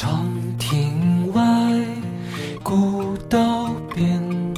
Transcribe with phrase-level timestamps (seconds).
[0.00, 1.42] 长亭外，
[2.62, 4.54] 古道边，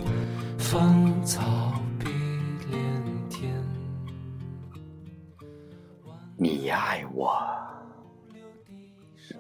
[0.59, 2.11] 芳草碧
[2.68, 3.50] 连天。
[6.36, 7.32] 你爱我，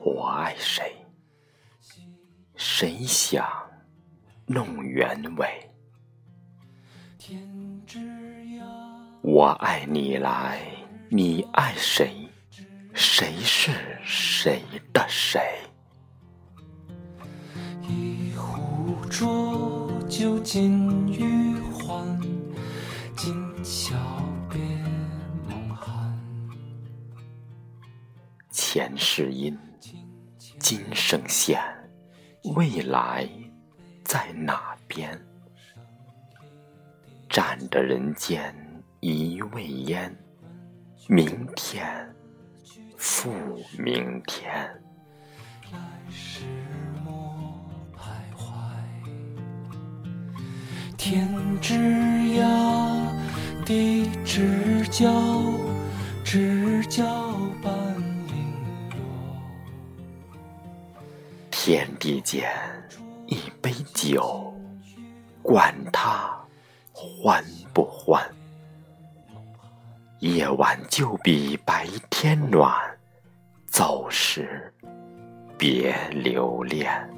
[0.02, 0.90] 我爱谁？
[2.56, 3.46] 谁想
[4.46, 5.70] 弄原委？
[9.20, 10.62] 我爱你来，
[11.10, 12.26] 你爱谁？
[12.94, 13.70] 谁是
[14.02, 14.62] 谁
[14.94, 15.59] 的谁？
[20.20, 22.20] 酒尽余欢，
[23.16, 23.34] 今
[23.64, 23.96] 宵
[24.50, 24.60] 别
[25.48, 26.14] 梦寒。
[28.50, 29.58] 前世因，
[30.58, 31.58] 今生现，
[32.54, 33.26] 未来
[34.04, 35.18] 在哪边？
[37.30, 38.54] 占着人间
[39.00, 40.14] 一味烟，
[41.08, 42.14] 明天
[42.98, 43.32] 复
[43.78, 44.52] 明天。
[45.72, 45.78] 来
[46.10, 46.44] 时
[51.02, 51.26] 天
[51.62, 51.78] 之
[52.38, 53.08] 涯，
[53.64, 55.10] 地之角，
[56.22, 57.02] 知交
[57.62, 57.72] 半
[58.26, 58.54] 零
[58.90, 59.40] 落。
[61.50, 62.52] 天地间
[63.28, 64.52] 一杯酒，
[65.40, 66.38] 管他
[66.92, 67.42] 欢
[67.72, 68.22] 不欢。
[70.18, 72.70] 夜晚就比白天暖，
[73.66, 74.70] 走时
[75.56, 77.10] 别留恋。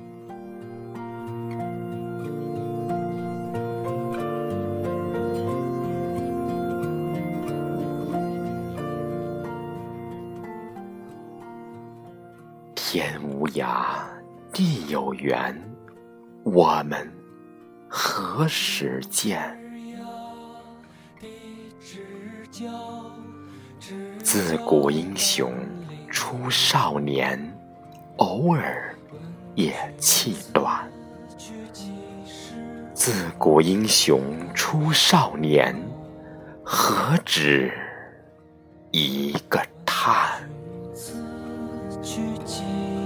[12.95, 14.03] 天无涯，
[14.53, 15.59] 地有缘，
[16.45, 17.11] 我们
[17.89, 19.59] 何时见？
[24.23, 25.55] 自古英雄
[26.11, 27.41] 出少年，
[28.19, 28.95] 偶尔
[29.55, 30.87] 也气短。
[32.93, 35.75] 自古英雄出少年，
[36.63, 37.73] 何止
[38.91, 40.47] 一个叹？
[42.03, 42.65] 去几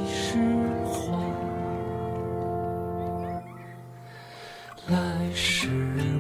[0.09, 0.39] 时
[0.87, 1.13] 还？
[4.89, 6.16] 来时。